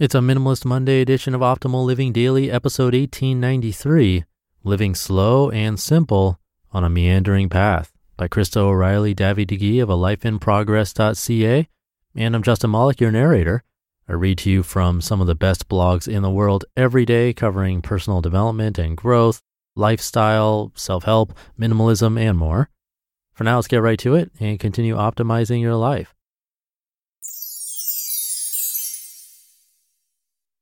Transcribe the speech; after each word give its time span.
It's 0.00 0.14
a 0.14 0.18
Minimalist 0.18 0.64
Monday 0.64 1.00
edition 1.00 1.34
of 1.34 1.40
Optimal 1.40 1.84
Living 1.84 2.12
Daily, 2.12 2.52
episode 2.52 2.94
1893, 2.94 4.24
Living 4.62 4.94
Slow 4.94 5.50
and 5.50 5.80
Simple 5.80 6.38
on 6.70 6.84
a 6.84 6.88
Meandering 6.88 7.48
Path 7.48 7.92
by 8.16 8.28
Krista 8.28 8.58
O'Reilly 8.58 9.12
Davi 9.12 9.44
Digui 9.44 9.82
of 9.82 9.90
a 9.90 9.94
lifeinprogress.ca. 9.94 11.68
And 12.14 12.36
I'm 12.36 12.44
Justin 12.44 12.70
Malik, 12.70 13.00
your 13.00 13.10
narrator. 13.10 13.64
I 14.08 14.12
read 14.12 14.38
to 14.38 14.50
you 14.50 14.62
from 14.62 15.00
some 15.00 15.20
of 15.20 15.26
the 15.26 15.34
best 15.34 15.68
blogs 15.68 16.06
in 16.06 16.22
the 16.22 16.30
world 16.30 16.64
every 16.76 17.04
day 17.04 17.32
covering 17.32 17.82
personal 17.82 18.20
development 18.20 18.78
and 18.78 18.96
growth, 18.96 19.42
lifestyle, 19.74 20.70
self-help, 20.76 21.36
minimalism, 21.58 22.20
and 22.20 22.38
more. 22.38 22.70
For 23.32 23.42
now, 23.42 23.56
let's 23.56 23.66
get 23.66 23.82
right 23.82 23.98
to 23.98 24.14
it 24.14 24.30
and 24.38 24.60
continue 24.60 24.94
optimizing 24.94 25.60
your 25.60 25.74
life. 25.74 26.14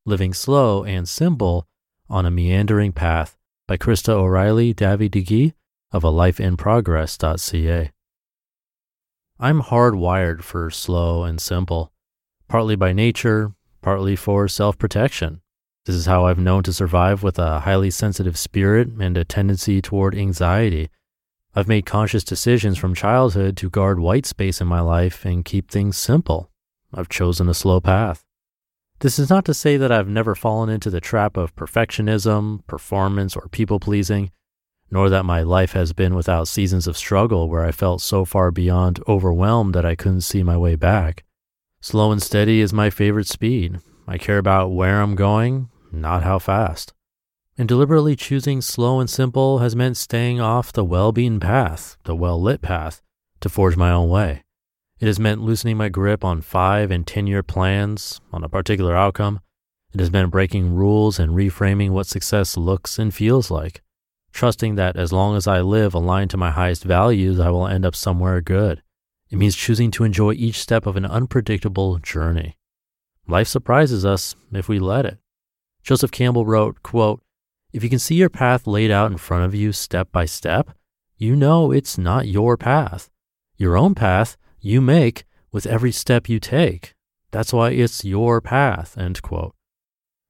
Living 0.08 0.32
Slow 0.32 0.84
and 0.84 1.08
Simple 1.08 1.66
on 2.08 2.24
a 2.24 2.30
Meandering 2.30 2.92
Path 2.92 3.36
by 3.66 3.76
Krista 3.76 4.10
O'Reilly 4.10 4.72
Davi 4.72 5.10
Digui 5.10 5.54
of 5.90 6.04
a 6.04 6.12
lifeinprogress.ca. 6.12 7.90
I'm 9.40 9.62
hardwired 9.62 10.42
for 10.42 10.70
slow 10.70 11.24
and 11.24 11.40
simple, 11.40 11.90
partly 12.46 12.76
by 12.76 12.92
nature, 12.92 13.52
partly 13.82 14.14
for 14.14 14.46
self 14.46 14.78
protection. 14.78 15.40
This 15.86 15.96
is 15.96 16.06
how 16.06 16.26
I've 16.26 16.38
known 16.38 16.62
to 16.62 16.72
survive 16.72 17.24
with 17.24 17.36
a 17.40 17.60
highly 17.60 17.90
sensitive 17.90 18.38
spirit 18.38 18.86
and 19.00 19.16
a 19.16 19.24
tendency 19.24 19.82
toward 19.82 20.14
anxiety. 20.14 20.88
I've 21.56 21.66
made 21.66 21.84
conscious 21.84 22.22
decisions 22.22 22.78
from 22.78 22.94
childhood 22.94 23.56
to 23.56 23.70
guard 23.70 23.98
white 23.98 24.26
space 24.26 24.60
in 24.60 24.68
my 24.68 24.80
life 24.80 25.24
and 25.24 25.44
keep 25.44 25.68
things 25.68 25.96
simple. 25.96 26.48
I've 26.94 27.08
chosen 27.08 27.48
a 27.48 27.54
slow 27.54 27.80
path. 27.80 28.25
This 29.00 29.18
is 29.18 29.28
not 29.28 29.44
to 29.44 29.52
say 29.52 29.76
that 29.76 29.92
I've 29.92 30.08
never 30.08 30.34
fallen 30.34 30.70
into 30.70 30.88
the 30.88 31.02
trap 31.02 31.36
of 31.36 31.54
perfectionism, 31.54 32.66
performance, 32.66 33.36
or 33.36 33.48
people 33.48 33.78
pleasing, 33.78 34.30
nor 34.90 35.10
that 35.10 35.26
my 35.26 35.42
life 35.42 35.72
has 35.72 35.92
been 35.92 36.14
without 36.14 36.48
seasons 36.48 36.86
of 36.86 36.96
struggle 36.96 37.50
where 37.50 37.64
I 37.64 37.72
felt 37.72 38.00
so 38.00 38.24
far 38.24 38.50
beyond 38.50 39.02
overwhelmed 39.06 39.74
that 39.74 39.84
I 39.84 39.96
couldn't 39.96 40.22
see 40.22 40.42
my 40.42 40.56
way 40.56 40.76
back. 40.76 41.24
Slow 41.82 42.10
and 42.10 42.22
steady 42.22 42.60
is 42.60 42.72
my 42.72 42.88
favorite 42.88 43.26
speed. 43.26 43.80
I 44.08 44.16
care 44.16 44.38
about 44.38 44.72
where 44.72 45.02
I'm 45.02 45.14
going, 45.14 45.68
not 45.92 46.22
how 46.22 46.38
fast. 46.38 46.94
And 47.58 47.68
deliberately 47.68 48.16
choosing 48.16 48.62
slow 48.62 48.98
and 48.98 49.10
simple 49.10 49.58
has 49.58 49.76
meant 49.76 49.98
staying 49.98 50.40
off 50.40 50.72
the 50.72 50.84
well 50.84 51.12
beaten 51.12 51.38
path, 51.38 51.98
the 52.04 52.16
well 52.16 52.40
lit 52.40 52.62
path, 52.62 53.02
to 53.40 53.50
forge 53.50 53.76
my 53.76 53.90
own 53.90 54.08
way. 54.08 54.42
It 54.98 55.06
has 55.06 55.20
meant 55.20 55.42
loosening 55.42 55.76
my 55.76 55.90
grip 55.90 56.24
on 56.24 56.40
five 56.40 56.90
and 56.90 57.06
10 57.06 57.26
year 57.26 57.42
plans 57.42 58.20
on 58.32 58.42
a 58.42 58.48
particular 58.48 58.96
outcome. 58.96 59.40
It 59.92 60.00
has 60.00 60.10
meant 60.10 60.30
breaking 60.30 60.74
rules 60.74 61.18
and 61.18 61.32
reframing 61.32 61.90
what 61.90 62.06
success 62.06 62.56
looks 62.56 62.98
and 62.98 63.14
feels 63.14 63.50
like, 63.50 63.82
trusting 64.32 64.74
that 64.76 64.96
as 64.96 65.12
long 65.12 65.36
as 65.36 65.46
I 65.46 65.60
live 65.60 65.94
aligned 65.94 66.30
to 66.30 66.36
my 66.38 66.50
highest 66.50 66.84
values, 66.84 67.38
I 67.38 67.50
will 67.50 67.66
end 67.66 67.84
up 67.84 67.94
somewhere 67.94 68.40
good. 68.40 68.82
It 69.30 69.36
means 69.36 69.56
choosing 69.56 69.90
to 69.92 70.04
enjoy 70.04 70.32
each 70.32 70.60
step 70.60 70.86
of 70.86 70.96
an 70.96 71.04
unpredictable 71.04 71.98
journey. 71.98 72.56
Life 73.28 73.48
surprises 73.48 74.04
us 74.04 74.34
if 74.52 74.68
we 74.68 74.78
let 74.78 75.04
it. 75.04 75.18
Joseph 75.82 76.10
Campbell 76.10 76.46
wrote, 76.46 76.82
quote, 76.82 77.22
If 77.72 77.82
you 77.82 77.90
can 77.90 77.98
see 77.98 78.14
your 78.14 78.30
path 78.30 78.66
laid 78.66 78.90
out 78.90 79.10
in 79.10 79.18
front 79.18 79.44
of 79.44 79.54
you 79.54 79.72
step 79.72 80.10
by 80.10 80.24
step, 80.24 80.70
you 81.16 81.36
know 81.36 81.70
it's 81.70 81.98
not 81.98 82.28
your 82.28 82.56
path. 82.56 83.10
Your 83.56 83.76
own 83.76 83.94
path 83.94 84.36
you 84.66 84.80
make 84.80 85.24
with 85.52 85.64
every 85.64 85.92
step 85.92 86.28
you 86.28 86.40
take. 86.40 86.94
That's 87.30 87.52
why 87.52 87.70
it's 87.70 88.04
your 88.04 88.40
path, 88.40 88.98
end 88.98 89.22
quote. 89.22 89.54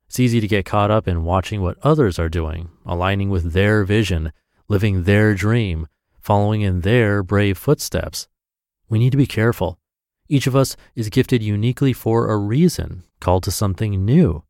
It's 0.09 0.21
easy 0.21 0.41
to 0.41 0.47
get 0.47 0.67
caught 0.67 0.91
up 0.91 1.09
in 1.09 1.25
watching 1.25 1.63
what 1.63 1.79
others 1.83 2.19
are 2.19 2.29
doing, 2.29 2.69
aligning 2.85 3.31
with 3.31 3.53
their 3.53 3.83
vision, 3.85 4.33
living 4.69 5.05
their 5.05 5.35
dream, 5.35 5.89
following 6.21 6.61
in 6.61 6.83
their 6.83 7.23
brave 7.23 7.57
footsteps. 7.57 8.29
We 8.89 8.99
need 8.99 9.11
to 9.11 9.17
be 9.17 9.27
careful. 9.27 9.79
Each 10.29 10.47
of 10.47 10.55
us 10.55 10.77
is 10.95 11.09
gifted 11.09 11.43
uniquely 11.43 11.93
for 11.93 12.31
a 12.31 12.37
reason, 12.37 13.05
called 13.21 13.43
to 13.45 13.51
something 13.51 14.05
new. 14.05 14.45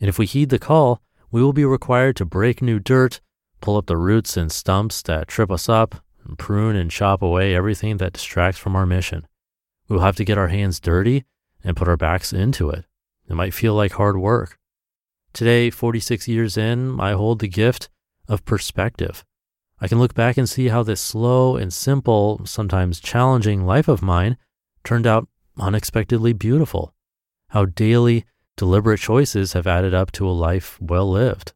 And 0.00 0.08
if 0.08 0.18
we 0.18 0.26
heed 0.26 0.50
the 0.50 0.58
call, 0.58 1.02
we 1.30 1.42
will 1.42 1.52
be 1.52 1.64
required 1.64 2.16
to 2.16 2.24
break 2.24 2.62
new 2.62 2.78
dirt, 2.78 3.20
pull 3.60 3.76
up 3.76 3.86
the 3.86 3.96
roots 3.96 4.36
and 4.36 4.52
stumps 4.52 5.02
that 5.02 5.26
trip 5.26 5.50
us 5.50 5.68
up, 5.68 5.96
and 6.26 6.38
prune 6.38 6.76
and 6.76 6.90
chop 6.90 7.22
away 7.22 7.54
everything 7.54 7.96
that 7.98 8.12
distracts 8.12 8.60
from 8.60 8.76
our 8.76 8.86
mission. 8.86 9.26
We 9.88 9.96
will 9.96 10.02
have 10.02 10.16
to 10.16 10.24
get 10.24 10.38
our 10.38 10.48
hands 10.48 10.80
dirty 10.80 11.24
and 11.62 11.76
put 11.76 11.88
our 11.88 11.96
backs 11.96 12.32
into 12.32 12.70
it. 12.70 12.84
It 13.28 13.34
might 13.34 13.54
feel 13.54 13.74
like 13.74 13.92
hard 13.92 14.16
work. 14.16 14.58
Today, 15.32 15.70
46 15.70 16.28
years 16.28 16.56
in, 16.56 17.00
I 17.00 17.12
hold 17.12 17.40
the 17.40 17.48
gift 17.48 17.88
of 18.28 18.44
perspective. 18.44 19.24
I 19.80 19.88
can 19.88 19.98
look 19.98 20.14
back 20.14 20.36
and 20.36 20.48
see 20.48 20.68
how 20.68 20.82
this 20.82 21.00
slow 21.00 21.56
and 21.56 21.72
simple, 21.72 22.40
sometimes 22.44 23.00
challenging 23.00 23.66
life 23.66 23.88
of 23.88 24.02
mine 24.02 24.38
turned 24.84 25.06
out 25.06 25.28
unexpectedly 25.58 26.32
beautiful. 26.32 26.94
How 27.50 27.66
daily, 27.66 28.24
deliberate 28.56 29.00
choices 29.00 29.52
have 29.52 29.66
added 29.66 29.92
up 29.92 30.12
to 30.12 30.28
a 30.28 30.30
life 30.30 30.78
well 30.80 31.10
lived. 31.10 31.52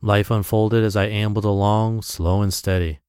Life 0.00 0.30
unfolded 0.30 0.82
as 0.82 0.96
I 0.96 1.04
ambled 1.04 1.44
along, 1.44 2.02
slow 2.02 2.42
and 2.42 2.52
steady 2.52 3.01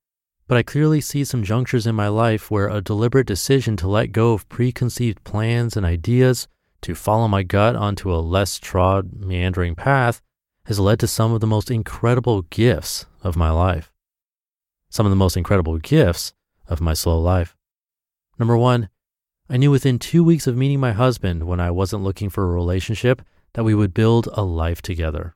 but 0.47 0.57
I 0.57 0.63
clearly 0.63 1.01
see 1.01 1.23
some 1.23 1.43
junctures 1.43 1.87
in 1.87 1.95
my 1.95 2.07
life 2.07 2.51
where 2.51 2.67
a 2.67 2.81
deliberate 2.81 3.27
decision 3.27 3.77
to 3.77 3.87
let 3.87 4.11
go 4.11 4.33
of 4.33 4.47
preconceived 4.49 5.23
plans 5.23 5.77
and 5.77 5.85
ideas, 5.85 6.47
to 6.81 6.95
follow 6.95 7.27
my 7.27 7.43
gut 7.43 7.75
onto 7.75 8.13
a 8.13 8.17
less 8.17 8.57
trod, 8.59 9.13
meandering 9.13 9.75
path, 9.75 10.21
has 10.65 10.79
led 10.79 10.99
to 10.99 11.07
some 11.07 11.33
of 11.33 11.41
the 11.41 11.47
most 11.47 11.71
incredible 11.71 12.43
gifts 12.43 13.05
of 13.21 13.35
my 13.35 13.49
life. 13.49 13.91
Some 14.89 15.05
of 15.05 15.09
the 15.09 15.15
most 15.15 15.37
incredible 15.37 15.77
gifts 15.77 16.33
of 16.67 16.81
my 16.81 16.93
slow 16.93 17.19
life. 17.19 17.55
Number 18.37 18.57
one, 18.57 18.89
I 19.49 19.57
knew 19.57 19.71
within 19.71 19.99
two 19.99 20.23
weeks 20.23 20.47
of 20.47 20.57
meeting 20.57 20.79
my 20.79 20.93
husband 20.93 21.43
when 21.43 21.59
I 21.59 21.71
wasn't 21.71 22.03
looking 22.03 22.29
for 22.29 22.43
a 22.43 22.53
relationship 22.53 23.21
that 23.53 23.63
we 23.63 23.75
would 23.75 23.93
build 23.93 24.27
a 24.33 24.43
life 24.43 24.81
together. 24.81 25.35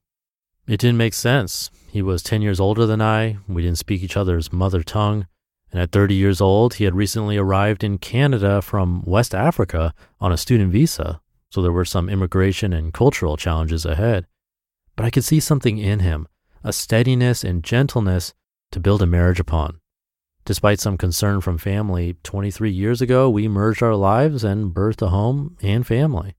It 0.67 0.81
didn't 0.81 0.97
make 0.97 1.13
sense. 1.13 1.71
He 1.89 2.01
was 2.01 2.21
10 2.21 2.41
years 2.41 2.59
older 2.59 2.85
than 2.85 3.01
I. 3.01 3.37
We 3.47 3.61
didn't 3.61 3.77
speak 3.77 4.03
each 4.03 4.17
other's 4.17 4.51
mother 4.51 4.83
tongue. 4.83 5.25
And 5.71 5.81
at 5.81 5.91
30 5.91 6.15
years 6.15 6.41
old, 6.41 6.75
he 6.75 6.83
had 6.83 6.93
recently 6.95 7.37
arrived 7.37 7.83
in 7.83 7.97
Canada 7.97 8.61
from 8.61 9.01
West 9.05 9.33
Africa 9.33 9.93
on 10.19 10.31
a 10.31 10.37
student 10.37 10.71
visa. 10.71 11.21
So 11.49 11.61
there 11.61 11.71
were 11.71 11.85
some 11.85 12.09
immigration 12.09 12.73
and 12.73 12.93
cultural 12.93 13.37
challenges 13.37 13.85
ahead. 13.85 14.27
But 14.95 15.05
I 15.05 15.09
could 15.09 15.23
see 15.23 15.39
something 15.39 15.77
in 15.77 15.99
him, 15.99 16.27
a 16.63 16.73
steadiness 16.73 17.43
and 17.43 17.63
gentleness 17.63 18.33
to 18.71 18.79
build 18.81 19.01
a 19.01 19.05
marriage 19.05 19.39
upon. 19.39 19.79
Despite 20.43 20.79
some 20.79 20.97
concern 20.97 21.41
from 21.41 21.57
family, 21.57 22.15
23 22.23 22.71
years 22.71 23.01
ago, 23.01 23.29
we 23.29 23.47
merged 23.47 23.83
our 23.83 23.95
lives 23.95 24.43
and 24.43 24.73
birthed 24.73 25.01
a 25.01 25.09
home 25.09 25.57
and 25.61 25.85
family. 25.85 26.35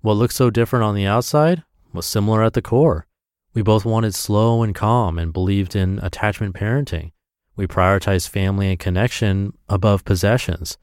What 0.00 0.14
looked 0.14 0.34
so 0.34 0.50
different 0.50 0.84
on 0.84 0.94
the 0.94 1.06
outside 1.06 1.62
was 1.92 2.06
similar 2.06 2.42
at 2.42 2.54
the 2.54 2.62
core. 2.62 3.06
We 3.52 3.62
both 3.62 3.84
wanted 3.84 4.14
slow 4.14 4.62
and 4.62 4.74
calm 4.74 5.18
and 5.18 5.32
believed 5.32 5.74
in 5.74 5.98
attachment 6.00 6.54
parenting. 6.54 7.10
We 7.56 7.66
prioritized 7.66 8.28
family 8.28 8.70
and 8.70 8.78
connection 8.78 9.58
above 9.68 10.04
possessions. 10.04 10.78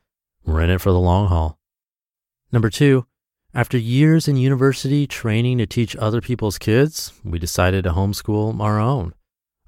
We're 0.46 0.62
in 0.62 0.70
it 0.70 0.82
for 0.82 0.92
the 0.92 1.00
long 1.00 1.28
haul. 1.28 1.60
Number 2.52 2.70
two, 2.70 3.06
After 3.54 3.78
years 3.78 4.28
in 4.28 4.38
university 4.38 5.08
training 5.08 5.58
to 5.60 5.66
teach 5.66 5.96
other 5.96 6.22
people's 6.22 6.60
kids, 6.60 7.14
we 7.24 7.40
decided 7.40 7.86
to 7.86 7.92
homeschool 7.92 8.60
our 8.60 8.80
own. 8.80 9.14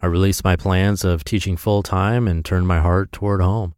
I 0.01 0.07
released 0.07 0.44
my 0.44 0.56
plans 0.56 1.04
of 1.04 1.24
teaching 1.24 1.57
full 1.57 1.81
time 1.81 2.28
and 2.28 2.46
turned 2.46 2.68
my 2.68 2.80
heart 2.81 3.12
toward 3.12 3.42
home. 3.42 3.75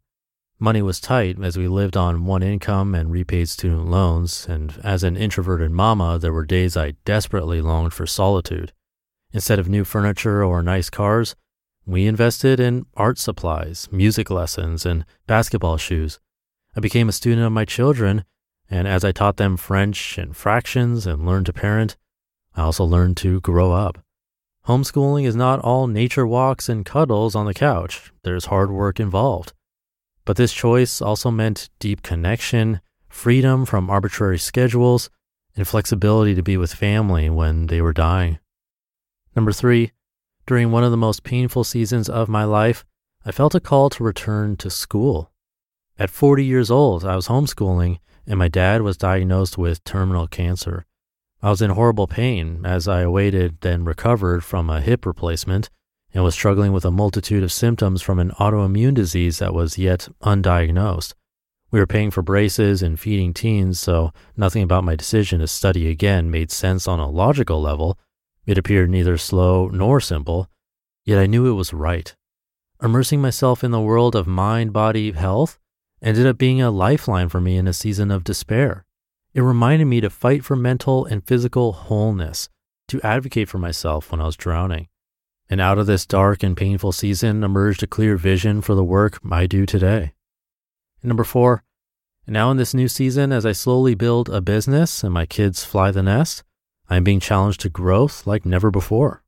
Money 0.59 0.81
was 0.81 0.99
tight 0.99 1.37
as 1.41 1.57
we 1.57 1.67
lived 1.67 1.95
on 1.95 2.25
one 2.25 2.43
income 2.43 2.93
and 2.93 3.11
repaid 3.11 3.49
student 3.49 3.87
loans, 3.89 4.45
and 4.49 4.79
as 4.83 5.03
an 5.03 5.15
introverted 5.15 5.71
mama, 5.71 6.19
there 6.19 6.33
were 6.33 6.45
days 6.45 6.75
I 6.75 6.95
desperately 7.05 7.61
longed 7.61 7.93
for 7.93 8.05
solitude. 8.05 8.73
Instead 9.33 9.59
of 9.59 9.69
new 9.69 9.83
furniture 9.83 10.43
or 10.43 10.61
nice 10.61 10.89
cars, 10.89 11.35
we 11.85 12.07
invested 12.07 12.59
in 12.59 12.85
art 12.95 13.17
supplies, 13.17 13.87
music 13.91 14.29
lessons, 14.29 14.85
and 14.85 15.05
basketball 15.27 15.77
shoes. 15.77 16.19
I 16.75 16.79
became 16.79 17.09
a 17.09 17.13
student 17.13 17.45
of 17.45 17.51
my 17.51 17.65
children 17.65 18.25
and 18.71 18.87
as 18.87 19.03
I 19.03 19.11
taught 19.11 19.35
them 19.35 19.57
French 19.57 20.17
and 20.17 20.35
fractions 20.35 21.05
and 21.05 21.25
learned 21.25 21.47
to 21.47 21.53
parent, 21.53 21.97
I 22.55 22.61
also 22.61 22.85
learned 22.85 23.17
to 23.17 23.41
grow 23.41 23.73
up. 23.73 23.99
Homeschooling 24.65 25.25
is 25.25 25.35
not 25.35 25.59
all 25.59 25.87
nature 25.87 26.25
walks 26.25 26.69
and 26.69 26.85
cuddles 26.85 27.35
on 27.35 27.45
the 27.45 27.53
couch. 27.53 28.13
There's 28.23 28.45
hard 28.45 28.71
work 28.71 28.99
involved. 28.99 29.51
But 30.23 30.37
this 30.37 30.53
choice 30.53 31.01
also 31.01 31.31
meant 31.31 31.69
deep 31.79 32.01
connection, 32.01 32.79
freedom 33.09 33.65
from 33.65 33.89
arbitrary 33.89 34.39
schedules, 34.39 35.09
and 35.57 35.67
flexibility 35.67 36.33
to 36.35 36.43
be 36.43 36.55
with 36.55 36.73
family 36.73 37.29
when 37.29 37.67
they 37.67 37.81
were 37.81 37.93
dying. 37.93 38.39
Number 39.35 39.51
three, 39.51 39.91
during 40.45 40.71
one 40.71 40.83
of 40.83 40.91
the 40.91 40.97
most 40.97 41.23
painful 41.23 41.63
seasons 41.63 42.09
of 42.09 42.27
my 42.27 42.43
life, 42.43 42.83
I 43.25 43.31
felt 43.31 43.55
a 43.55 43.59
call 43.59 43.89
to 43.91 44.03
return 44.03 44.57
to 44.57 44.69
school. 44.69 45.31
At 45.97 46.09
40 46.09 46.43
years 46.43 46.71
old, 46.71 47.05
I 47.05 47.15
was 47.15 47.27
homeschooling 47.27 47.99
and 48.25 48.37
my 48.37 48.47
dad 48.47 48.81
was 48.81 48.97
diagnosed 48.97 49.57
with 49.57 49.83
terminal 49.83 50.27
cancer. 50.27 50.85
I 51.41 51.49
was 51.49 51.61
in 51.61 51.71
horrible 51.71 52.07
pain 52.07 52.65
as 52.65 52.87
I 52.87 53.01
awaited, 53.01 53.61
then 53.61 53.83
recovered 53.83 54.43
from 54.43 54.69
a 54.69 54.81
hip 54.81 55.05
replacement 55.05 55.69
and 56.13 56.23
was 56.23 56.35
struggling 56.35 56.71
with 56.71 56.85
a 56.85 56.91
multitude 56.91 57.43
of 57.43 57.51
symptoms 57.51 58.01
from 58.01 58.19
an 58.19 58.31
autoimmune 58.31 58.93
disease 58.93 59.39
that 59.39 59.53
was 59.53 59.77
yet 59.77 60.07
undiagnosed. 60.21 61.13
We 61.71 61.79
were 61.79 61.87
paying 61.87 62.11
for 62.11 62.21
braces 62.21 62.83
and 62.83 62.99
feeding 62.99 63.33
teens, 63.33 63.79
so 63.79 64.11
nothing 64.35 64.61
about 64.61 64.83
my 64.83 64.95
decision 64.95 65.39
to 65.39 65.47
study 65.47 65.89
again 65.89 66.29
made 66.29 66.51
sense 66.51 66.87
on 66.87 66.99
a 66.99 67.09
logical 67.09 67.61
level. 67.61 67.97
It 68.45 68.57
appeared 68.57 68.89
neither 68.89 69.17
slow 69.17 69.67
nor 69.67 69.99
simple, 69.99 70.49
yet 71.05 71.19
I 71.19 71.27
knew 71.27 71.47
it 71.47 71.55
was 71.55 71.73
right. 71.73 72.15
Immersing 72.81 73.21
myself 73.21 73.63
in 73.63 73.71
the 73.71 73.79
world 73.79 74.15
of 74.15 74.25
mind 74.25 74.73
body 74.73 75.11
health 75.11 75.59
ended 76.01 76.25
up 76.25 76.37
being 76.37 76.61
a 76.61 76.71
lifeline 76.71 77.29
for 77.29 77.39
me 77.39 77.57
in 77.57 77.67
a 77.67 77.73
season 77.73 78.09
of 78.09 78.23
despair. 78.23 78.85
It 79.33 79.41
reminded 79.41 79.85
me 79.85 80.01
to 80.01 80.09
fight 80.09 80.43
for 80.43 80.55
mental 80.55 81.05
and 81.05 81.25
physical 81.25 81.73
wholeness, 81.73 82.49
to 82.87 83.01
advocate 83.01 83.47
for 83.47 83.59
myself 83.59 84.11
when 84.11 84.19
I 84.19 84.25
was 84.25 84.35
drowning. 84.35 84.87
And 85.49 85.61
out 85.61 85.77
of 85.77 85.85
this 85.85 86.05
dark 86.05 86.43
and 86.43 86.57
painful 86.57 86.91
season 86.91 87.43
emerged 87.43 87.83
a 87.83 87.87
clear 87.87 88.17
vision 88.17 88.61
for 88.61 88.73
the 88.73 88.83
work 88.83 89.19
I 89.29 89.45
do 89.45 89.65
today. 89.65 90.13
And 91.01 91.09
number 91.09 91.23
four, 91.23 91.63
now 92.27 92.51
in 92.51 92.57
this 92.57 92.73
new 92.73 92.87
season, 92.87 93.31
as 93.31 93.45
I 93.45 93.51
slowly 93.51 93.93
build 93.93 94.29
a 94.29 94.41
business 94.41 95.03
and 95.03 95.13
my 95.13 95.25
kids 95.25 95.63
fly 95.63 95.91
the 95.91 96.03
nest, 96.03 96.43
I 96.91 96.97
am 96.97 97.05
being 97.05 97.21
challenged 97.21 97.61
to 97.61 97.69
growth 97.69 98.27
like 98.27 98.45
never 98.45 98.69
before. 98.69 99.23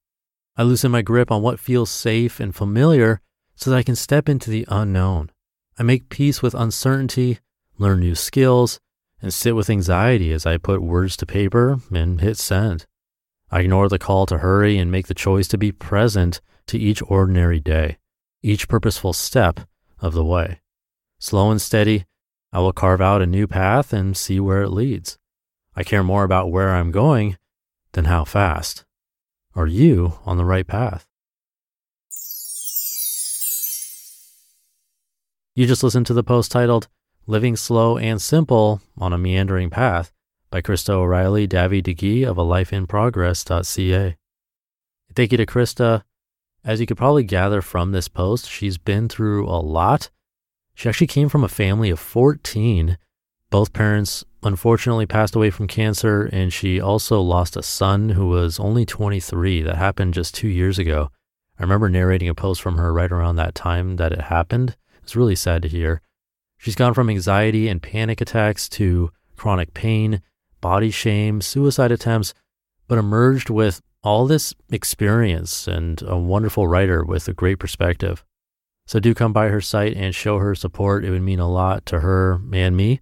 I 0.57 0.63
loosen 0.63 0.91
my 0.91 1.01
grip 1.01 1.31
on 1.31 1.41
what 1.41 1.61
feels 1.61 1.89
safe 1.89 2.41
and 2.41 2.53
familiar 2.53 3.21
so 3.55 3.69
that 3.69 3.77
I 3.77 3.83
can 3.83 3.95
step 3.95 4.27
into 4.27 4.49
the 4.49 4.65
unknown. 4.67 5.31
I 5.79 5.83
make 5.83 6.09
peace 6.09 6.41
with 6.41 6.53
uncertainty, 6.55 7.39
learn 7.77 8.01
new 8.01 8.15
skills, 8.15 8.81
and 9.21 9.33
sit 9.33 9.55
with 9.55 9.69
anxiety 9.69 10.33
as 10.33 10.45
I 10.45 10.57
put 10.57 10.81
words 10.81 11.15
to 11.15 11.25
paper 11.25 11.79
and 11.89 12.19
hit 12.19 12.35
send. 12.35 12.85
I 13.49 13.61
ignore 13.61 13.87
the 13.87 13.97
call 13.97 14.25
to 14.25 14.39
hurry 14.39 14.77
and 14.77 14.91
make 14.91 15.07
the 15.07 15.13
choice 15.13 15.47
to 15.47 15.57
be 15.57 15.71
present 15.71 16.41
to 16.67 16.77
each 16.77 17.01
ordinary 17.07 17.61
day, 17.61 17.97
each 18.41 18.67
purposeful 18.67 19.13
step 19.13 19.61
of 20.01 20.11
the 20.11 20.25
way. 20.25 20.59
Slow 21.17 21.49
and 21.49 21.61
steady, 21.61 22.07
I 22.51 22.59
will 22.59 22.73
carve 22.73 22.99
out 22.99 23.21
a 23.21 23.25
new 23.25 23.47
path 23.47 23.93
and 23.93 24.17
see 24.17 24.41
where 24.41 24.63
it 24.63 24.69
leads. 24.71 25.17
I 25.77 25.83
care 25.83 26.03
more 26.03 26.25
about 26.25 26.51
where 26.51 26.75
I'm 26.75 26.91
going 26.91 27.37
than 27.93 28.05
how 28.05 28.25
fast. 28.25 28.83
Are 29.55 29.67
you 29.67 30.19
on 30.25 30.37
the 30.37 30.45
right 30.45 30.67
path? 30.67 31.07
You 35.55 35.67
just 35.67 35.83
listened 35.83 36.07
to 36.07 36.13
the 36.13 36.23
post 36.23 36.51
titled 36.51 36.87
Living 37.27 37.55
Slow 37.55 37.97
and 37.97 38.21
Simple 38.21 38.81
on 38.97 39.13
a 39.13 39.17
Meandering 39.17 39.69
Path 39.69 40.11
by 40.49 40.61
Krista 40.61 40.89
O'Reilly, 40.89 41.47
Davi 41.47 41.81
Digui 41.81 42.27
of 42.27 42.37
a 42.37 42.43
lifeinprogress.ca. 42.43 44.15
Thank 45.15 45.31
you 45.31 45.37
to 45.37 45.45
Krista. 45.45 46.03
As 46.65 46.79
you 46.79 46.87
could 46.87 46.97
probably 46.97 47.23
gather 47.23 47.61
from 47.61 47.91
this 47.91 48.07
post, 48.07 48.49
she's 48.49 48.77
been 48.77 49.07
through 49.07 49.47
a 49.47 49.61
lot. 49.61 50.09
She 50.73 50.89
actually 50.89 51.07
came 51.07 51.29
from 51.29 51.43
a 51.43 51.49
family 51.49 51.91
of 51.91 51.99
14. 51.99 52.97
Both 53.51 53.73
parents 53.73 54.25
unfortunately 54.43 55.05
passed 55.05 55.35
away 55.35 55.49
from 55.49 55.67
cancer, 55.67 56.23
and 56.31 56.51
she 56.51 56.79
also 56.79 57.21
lost 57.21 57.57
a 57.57 57.63
son 57.63 58.09
who 58.09 58.27
was 58.27 58.59
only 58.59 58.85
23. 58.85 59.61
That 59.61 59.75
happened 59.75 60.13
just 60.13 60.35
two 60.35 60.47
years 60.47 60.79
ago. 60.79 61.09
I 61.59 61.63
remember 61.63 61.89
narrating 61.89 62.29
a 62.29 62.35
post 62.35 62.61
from 62.61 62.77
her 62.77 62.93
right 62.93 63.11
around 63.11 63.35
that 63.35 63.55
time 63.55 63.97
that 63.97 64.11
it 64.11 64.21
happened. 64.21 64.75
It's 65.01 65.15
really 65.15 65.35
sad 65.35 65.61
to 65.63 65.67
hear. 65.67 66.01
She's 66.57 66.75
gone 66.75 66.93
from 66.93 67.09
anxiety 67.09 67.67
and 67.67 67.81
panic 67.81 68.21
attacks 68.21 68.69
to 68.69 69.11
chronic 69.35 69.73
pain, 69.73 70.21
body 70.61 70.91
shame, 70.91 71.41
suicide 71.41 71.91
attempts, 71.91 72.33
but 72.87 72.97
emerged 72.97 73.49
with 73.49 73.81
all 74.03 74.27
this 74.27 74.53
experience 74.69 75.67
and 75.67 76.01
a 76.03 76.17
wonderful 76.17 76.67
writer 76.67 77.03
with 77.03 77.27
a 77.27 77.33
great 77.33 77.59
perspective. 77.59 78.23
So 78.85 78.99
do 78.99 79.13
come 79.13 79.31
by 79.31 79.47
her 79.47 79.61
site 79.61 79.95
and 79.95 80.13
show 80.13 80.39
her 80.39 80.55
support. 80.55 81.05
It 81.05 81.11
would 81.11 81.21
mean 81.21 81.39
a 81.39 81.49
lot 81.49 81.85
to 81.87 82.01
her 82.01 82.41
and 82.51 82.75
me. 82.75 82.99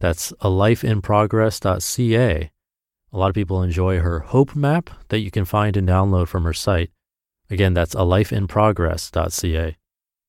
That's 0.00 0.32
a 0.40 0.48
lifeinprogress.ca. 0.48 2.50
A 3.12 3.18
lot 3.18 3.28
of 3.28 3.34
people 3.34 3.62
enjoy 3.62 3.98
her 3.98 4.20
hope 4.20 4.56
map 4.56 4.90
that 5.08 5.20
you 5.20 5.30
can 5.30 5.44
find 5.44 5.76
and 5.76 5.88
download 5.88 6.28
from 6.28 6.44
her 6.44 6.52
site. 6.52 6.90
Again, 7.50 7.74
that's 7.74 7.94
a 7.94 7.98
lifeinprogress.ca. 7.98 9.76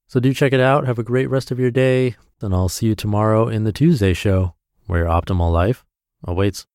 So 0.08 0.20
do 0.20 0.34
check 0.34 0.52
it 0.52 0.60
out. 0.60 0.86
Have 0.86 1.00
a 1.00 1.04
great 1.04 1.30
rest 1.30 1.52
of 1.52 1.60
your 1.60 1.72
day. 1.72 2.16
And 2.42 2.54
I'll 2.54 2.70
see 2.70 2.88
you 2.88 2.96
tomorrow 2.96 3.48
in 3.48 3.64
the 3.64 3.72
Tuesday 3.72 4.14
show 4.14 4.56
where 4.88 5.02
your 5.02 5.08
optimal 5.08 5.52
life 5.52 5.86
awaits. 6.24 6.66